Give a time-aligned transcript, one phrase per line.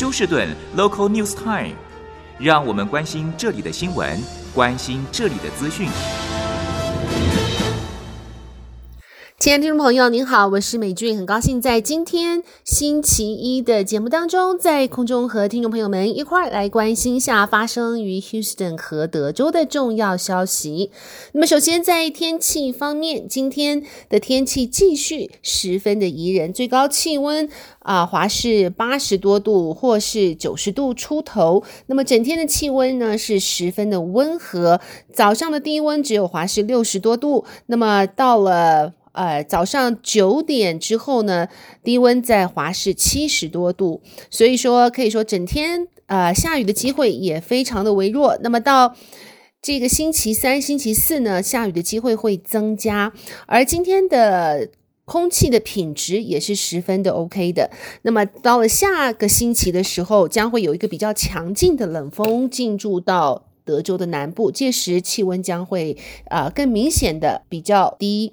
[0.00, 1.74] 休士顿 Local News Time，
[2.38, 4.18] 让我们关心这里的新闻，
[4.54, 5.90] 关心这里的资讯。
[9.40, 20.90] 亲爱的听众朋友，您好，我是美俊，很高兴在今天星期一的节目当中，在空中和听众朋友们一块儿来关心一下发生于 Houston 和德州的重要消息。
[21.32, 31.64] 那么，首先在天气方面，今天的天气继续十分的宜人，最高气温啊，华氏八十多度或是九十度出头。
[31.86, 34.82] 那么，整天的气温呢是十分的温和，
[35.14, 38.92] 早上的低温只有华氏六十多度，那么到了。
[39.12, 41.48] 呃，早上九点之后呢，
[41.82, 48.38] 低温在华氏七十多度，所以说可以说整天呃下雨的机会也非常的微弱。
[48.42, 48.94] 那么到
[49.60, 53.12] 这个星期三、星期四呢，下雨的机会会增加，
[53.46, 54.70] 而今天的
[55.04, 57.70] 空气的品质也是十分的 OK 的。
[58.02, 65.96] 那么到了下个星期的时候，将会有一个比较强劲的冷风进驻到德州的南部，届时气温将会
[66.28, 68.32] 啊、更明显的比较低。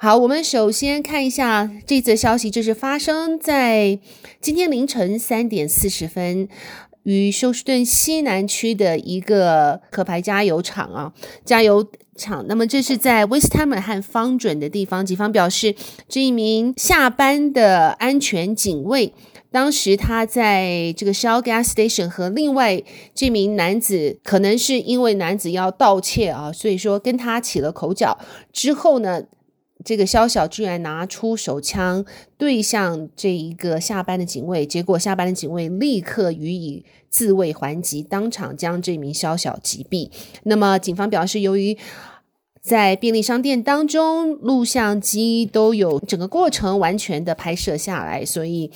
[0.00, 3.98] 好，我们首先看一下这则消息，这是发生在
[4.40, 6.48] 今天凌晨三点四十分，
[7.02, 11.12] 于休斯顿西南区的一个壳牌加油厂啊，
[11.44, 12.46] 加油厂。
[12.46, 15.04] 那么这是在 Westheimer 和方准的地方。
[15.04, 15.74] 警方表示，
[16.08, 19.12] 这一名下班的安全警卫，
[19.50, 22.80] 当时他在这个 Shell Gas Station 和另外
[23.16, 28.16] 这名男子，可能是因为男子要盗窃啊，所以说跟他起了口角。
[28.52, 29.24] 之后呢，
[29.84, 32.04] 这个肖小居然拿出手枪
[32.36, 40.10] 对向这一个下班的警卫，结果下班的警卫立刻予以自卫还击，当场将这名肖小击毙。
[40.42, 41.78] 那么警方表示，由于
[42.60, 48.72] 在便利商店当中录像机都有整个过程完全的拍摄下来，所以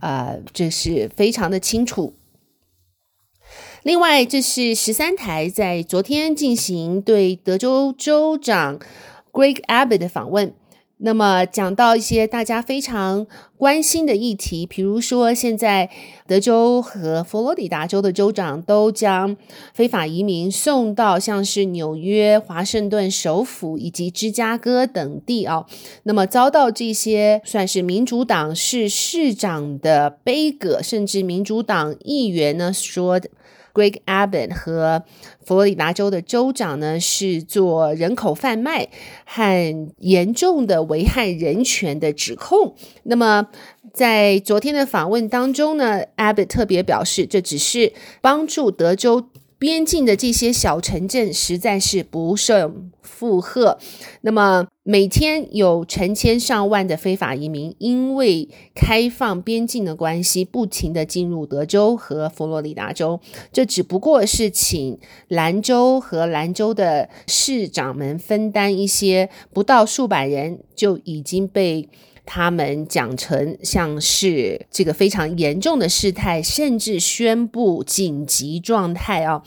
[0.00, 2.14] 呃，这是非常的清楚。
[3.82, 8.80] 另外，这是十三台在昨天进行对德州州长。
[9.36, 10.54] Greg Abbott 的访问，
[10.96, 13.26] 那么讲到一些大家非常
[13.58, 15.90] 关心的议题，比如说现在
[16.26, 19.36] 德州和佛罗里达州的州长都将
[19.74, 25.66] 非法移民送到像是纽约、华盛顿首府以及芝加哥等地啊，
[26.04, 33.20] 那么遭到这些算是民主党市市长的杯葛，甚至民主党议员呢说。
[33.76, 35.02] Greg Abbott 和
[35.44, 38.88] 佛罗里达州的州长呢，是做人口贩卖
[39.26, 42.74] 和严重的危害人权的指控。
[43.02, 43.48] 那么，
[43.92, 47.92] 在昨天的访问当中呢，Abbott 特别表示，这只是
[48.22, 49.28] 帮助德州。
[49.58, 53.78] 边境的这些小城镇实在是不胜负荷。
[54.20, 63.18] 那么每天有成千上万的非法移民，因为开放边境的关系，不停地进入德州和佛罗里达州。
[63.50, 71.88] 这只不过是请兰州和兰州的市长们分担一些，不到数百人就已经被。
[72.26, 79.42] 他们讲成像是这个非常严重的事态，甚至宣布紧急状态啊。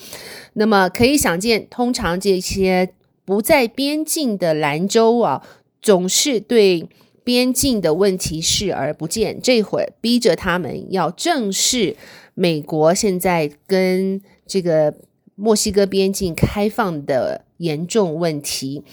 [0.54, 2.94] 那么可以想见，通常这些
[3.26, 5.46] 不在边境的兰州啊，
[5.82, 6.88] 总是对
[7.24, 9.40] 边境的问题视而不见。
[9.40, 11.98] 这会儿逼着他们要正视
[12.34, 14.96] 美国现在跟这个
[15.36, 18.84] 墨西哥边境开放的严重问题。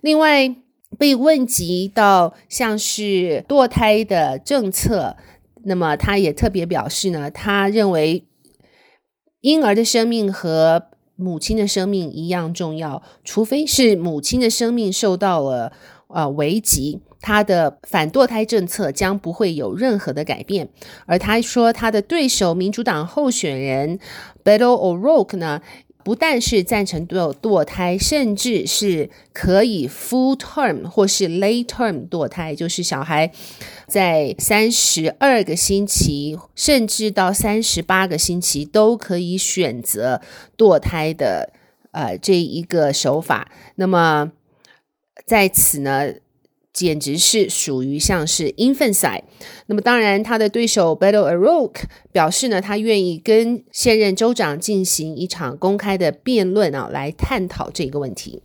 [0.00, 0.56] 另外。
[0.98, 5.16] 被问及到像是堕胎的政策，
[5.64, 8.24] 那么他也特别表示呢，他认为
[9.40, 10.86] 婴儿的生命和
[11.16, 15.72] 母亲的生命一样重要，除非是母亲的生命受到了
[16.08, 20.68] 呃危急，他的反堕胎政策将不会有任何的改变。
[21.06, 23.98] 而他说，他的对手民主党候选人
[24.44, 25.62] Beto O'Rourke 呢，
[26.06, 33.32] 不但是赞成堕堕胎，甚至是可以 full term 或是 late term 堕胎，就是小孩
[33.88, 40.22] 在三十二个星期，甚至到三十八个星期都可以选择
[40.56, 41.52] 堕胎的
[41.90, 43.50] 呃这一个手法。
[43.74, 44.30] 那么
[45.26, 46.12] 在此呢，
[46.76, 49.22] 简直是属于像是 infanticide。
[49.64, 58.42] 那么当然，他的对手 Beto O'Rourke 表示呢，他愿意跟现任州长进行一场公开的辩论啊，来探讨这个问题。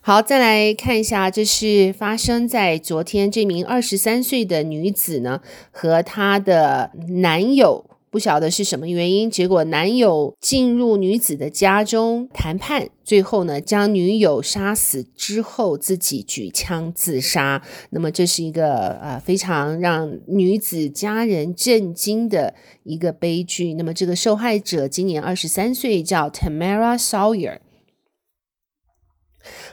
[0.00, 17.62] 好，再来看一下，这是发生在昨天，这名二十三岁的女子呢，和她的男友不晓得是什么原因，结果男友进入女子的家中谈判，最后呢将女友杀死之后自己举枪自杀。
[17.90, 23.74] 那么这是一个呃非常让女子家人震惊的一个悲剧。
[23.74, 27.58] 那么这个受害者今年二十三岁，叫 Tamara Sawyer。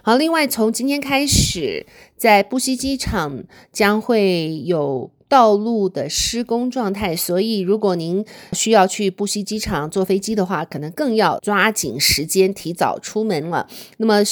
[0.03, 5.16] 好，另外从今天开始，在布希机场将会有。
[5.29, 13.68] 道路的施工状态，所以如果您需要去布希机场坐飞机的话，可能更要抓紧时间提早出门了。
[13.97, 14.24] 那么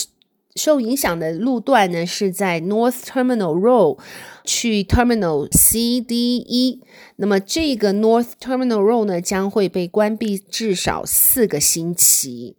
[0.55, 3.99] 受影响的路段呢，是在 North Terminal Road
[4.45, 6.81] 去 Terminal C、D、E。
[7.17, 12.55] 那么这个 North Terminal Road 呢，将会被关闭至少四个星期。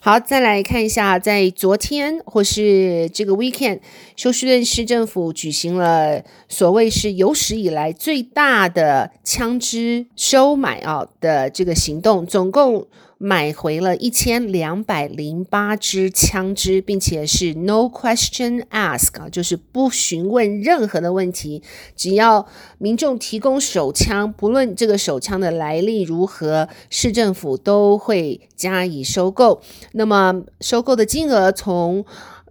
[0.00, 3.80] 好，再来看一下，在昨天或是这个 weekend，
[4.16, 12.86] 休斯顿市政府举行了所谓是有史以来最大的枪支收买啊的这个行动，总共。
[13.18, 21.62] 买回了一千两百零八支枪支，并且是 no question ask 啊，就是不询问任何的问题，
[21.96, 22.46] 只要
[22.78, 29.62] 民众提供手枪，不论这个手枪的来历如何，市政府都会加以收购。
[29.92, 32.04] 那么收购的金额从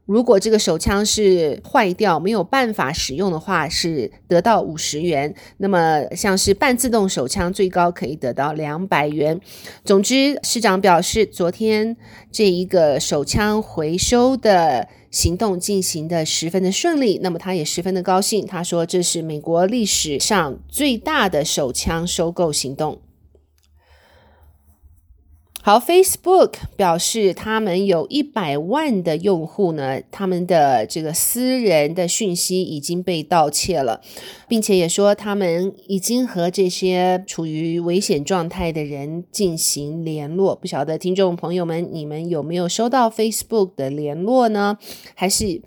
[0.06, 5.34] 如果这个手枪是坏掉没有办法使用的话，是得到五十元。
[5.58, 9.40] 那么像是半自动手枪，最高可以得到两百元。
[9.86, 11.96] 总之，市长表示，昨天
[12.32, 17.22] 这一个手枪回收的行动进行的十分的顺利。
[17.24, 23.00] 那么他也十分的高兴，他说这是美国历史上最大的手枪收购行动。
[25.65, 34.01] 好，Facebook 表示他们有一百万的用户呢，他们的这个私人的讯息已经被盗窃了，
[34.50, 40.54] 并且也说他们已经和这些处于危险状态的人进行联络。
[40.54, 44.77] 不晓得听众朋友们，你们有没有收到 Facebook 的联络呢？
[45.16, 45.62] 还是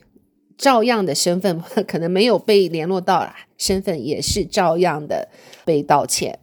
[0.59, 1.59] 照样的身份
[1.89, 5.31] 可能没有被联络到，身份也是照样的
[5.65, 6.39] 被盗窃。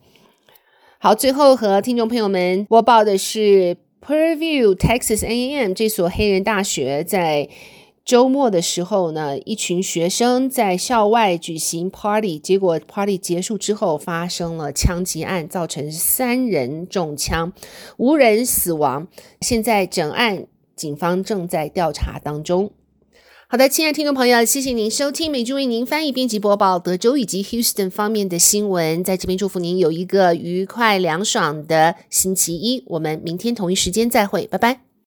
[1.03, 7.49] 好，最后和听众朋友们播报的是，Prairie View Texas A&M 这所黑人大学在
[8.05, 17.51] 周末的时候呢，一群学生在校外举行 party，结果 party 结束之后发生了枪击案，造成三人中枪，
[17.97, 19.09] 无人死亡。
[19.41, 22.71] 现在整案警方正在调查当中。
[23.53, 29.03] 好的，亲爱的听众朋友，谢谢您收听美珠为您翻译、编辑、播报德州以及 Houston 方面的新闻。
[29.03, 32.83] 在这边祝福您有一个愉快、凉爽的星期一。
[32.87, 34.92] 我们明天同一时间再会，拜拜。